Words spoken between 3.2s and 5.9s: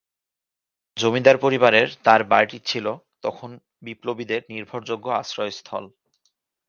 তখন বিপ্লবীদের নির্ভরযোগ্য আশ্রয়স্থল।